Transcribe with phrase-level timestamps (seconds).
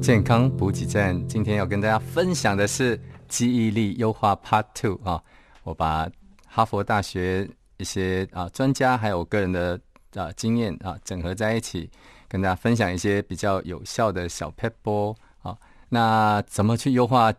[0.00, 5.22] 健康补给站，今天要跟大家分享的是记忆力优化 Part Two 啊，
[5.62, 6.10] 我把
[6.46, 7.46] 哈佛大学
[7.76, 9.78] 一些啊专家还有我个人的
[10.14, 11.90] 啊经验啊整合在一起，
[12.28, 15.56] 跟大家分享一些比较有效的小 p e p 波啊。
[15.90, 17.30] 那怎么去优化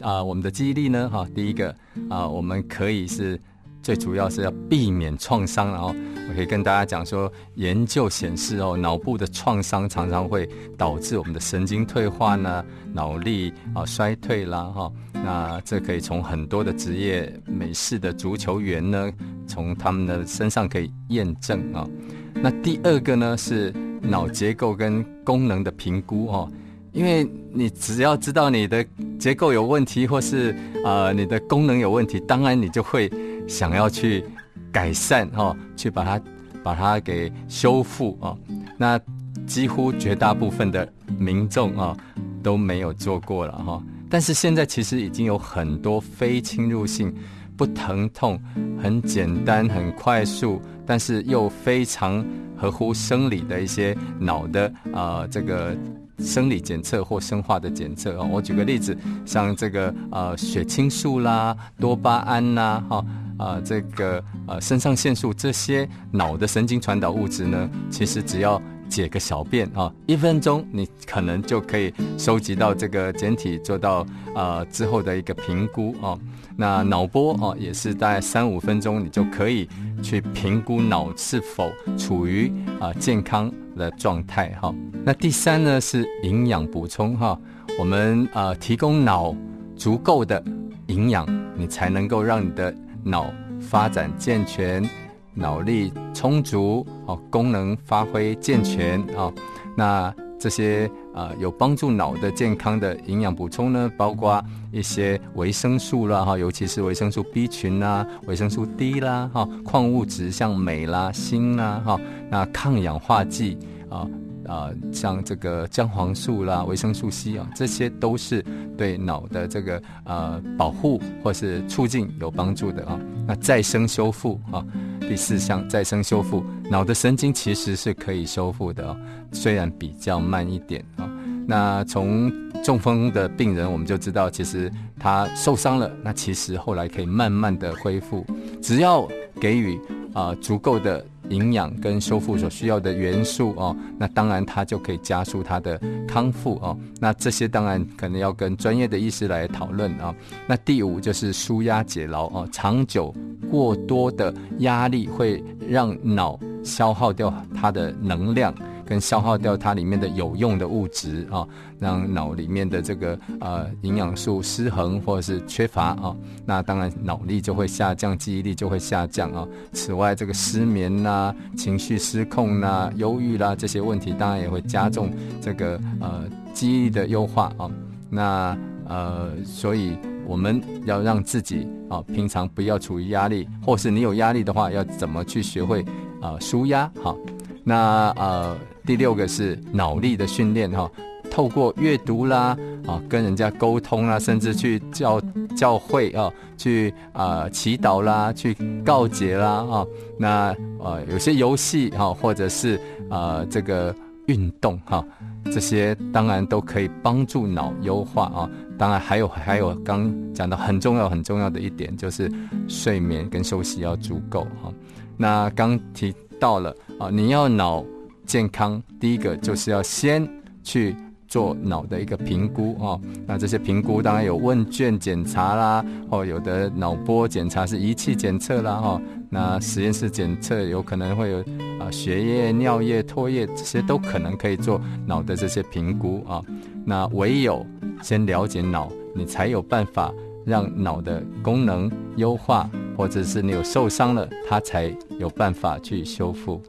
[0.00, 1.08] 啊我们的记忆力呢？
[1.08, 1.74] 哈，第一个
[2.10, 3.40] 啊，我们可以是。
[3.86, 5.94] 最主要是要避免创伤，然后
[6.28, 10.44] 我可以跟大家讲说，研究显示哦，脑部的创伤常常会
[10.76, 19.08] 导致我们的神经退化呢，脑力啊衰退啦，哈，那这可以从很多的职业美式的足球员呢，
[19.46, 21.86] 从他们的身上可以验证啊。
[22.34, 23.72] 那第二个呢是
[24.02, 26.50] 脑结构跟功能的评估哦，
[26.90, 28.84] 因为你只要知道你的
[29.16, 30.52] 结构有问题，或是
[30.84, 33.08] 呃你的功能有问题，当然你就会。
[33.46, 34.24] 想要去
[34.72, 36.20] 改善哈，去把它
[36.62, 38.36] 把它给修复啊，
[38.76, 39.00] 那
[39.46, 40.86] 几乎绝大部分的
[41.18, 41.96] 民众啊
[42.42, 43.82] 都没有做过了哈。
[44.10, 47.14] 但是现在其实已经有很多非侵入性、
[47.56, 48.40] 不疼痛、
[48.82, 52.24] 很简单、很快速，但是又非常
[52.56, 55.76] 合乎生理的一些脑的啊这个
[56.18, 58.28] 生理检测或生化的检测啊。
[58.30, 63.04] 我举个例子，像这个呃血清素啦、多巴胺呐哈。
[63.38, 76.18] 啊，这个呃，肾上腺素这些脑的神经传导物质呢，其实只要解个小便啊，一分钟你可能就可以收集到这个简体，做到呃之后的一个评估啊。
[76.56, 79.68] 那脑波哦，也是大概三五分钟，你就可以
[80.02, 84.74] 去评估脑是否处于啊健康的状态哈。
[85.04, 87.38] 那第三呢是营养补充哈，
[87.78, 89.34] 我们呃提供脑
[89.76, 90.42] 足够的
[90.86, 92.74] 营养，你才能够让你的。
[93.06, 94.84] 脑发展健全，
[95.32, 99.32] 脑力充足，哦，功能发挥健全，哦，
[99.76, 113.56] 那这些啊有帮助脑的健康的营养补充呢，包括一些维生素啦，哈，尤其是维生素 B 群啦，维生素 D 啦，哈，矿物质像镁啦、锌啦，哈，那抗氧化剂
[113.88, 114.04] 啊。
[114.48, 118.40] 啊，像这个姜黄素啦、维生素 C 啊，这些都是
[118.76, 123.00] 对脑的这个呃保护或是促进有帮助的啊。
[123.26, 124.64] 那再生修复啊，
[125.00, 128.96] 第四项再生修复，脑的神经其实是可以修复的哦，
[129.32, 131.08] 虽然比较慢一点啊。
[131.48, 132.32] 那从
[132.62, 138.24] 中风的病人我们就知道，其实他受伤了，那其实后来可以慢慢的恢复，
[138.60, 139.08] 只要
[139.40, 139.80] 给予
[140.12, 141.04] 啊足够的。
[141.30, 146.76] 营养跟修复所需要的元素哦，那当然它就可以加速它的康复哦。
[147.00, 150.14] 那这些当然可能要跟专业的医师来讨论啊。
[150.46, 153.14] 那第五就是舒压解劳哦，长久
[153.50, 158.54] 过多的压力会让脑消耗掉它的能量。
[158.86, 161.46] 跟消耗掉它里面的有用的物质啊，
[161.78, 166.16] 让脑里面的这个呃营养素失衡或者是缺乏啊，
[166.46, 169.46] 那当然脑力就会下降，记忆力就会下降啊。
[169.72, 175.10] 此外，这个失眠呐、情绪失控呐、忧郁啦这些问题，当然也会加重
[175.40, 177.68] 这个呃记忆力的优化啊。
[178.08, 185.84] 那呃，所以我们要让自己啊，平常不要处于压力，或是你有压力的话，要怎么去学会
[186.22, 187.18] 啊舒压好。
[187.64, 188.56] 那呃。
[188.86, 190.88] 第六个是脑力的训练哈，
[191.28, 195.20] 透过阅读啦啊，跟人家沟通啦，甚至去教
[195.56, 199.86] 教会啊，去啊祈祷啦，去告解啦啊，
[200.16, 202.80] 那呃有些游戏哈，或者是
[203.10, 203.92] 啊这个
[204.26, 205.04] 运动哈，
[205.46, 208.48] 这些当然都可以帮助脑优化啊。
[208.78, 212.30] 当然还有还有刚讲到很重要很重要的一点，就是
[212.68, 214.72] 睡眠跟休息要足够哈。
[215.16, 217.84] 那刚提到了啊，你要脑。
[218.26, 220.28] 健康第一个就是要先
[220.62, 220.94] 去
[221.28, 223.00] 做脑的一个评估哦。
[223.26, 229.00] 那这些评估当然有问卷检查啦，哦，有的脑波检查是仪器检测啦，哈，
[229.30, 231.38] 那实验室检测有可能会有
[231.80, 236.42] 啊血液、尿液、唾液这些都可能可以做脑的这些评估啊。
[236.84, 237.66] 那唯有
[238.02, 240.12] 先了解脑，你才有办法
[240.44, 246.62] 让脑的功能优化，或者是你有受伤了，它才有办法去修复。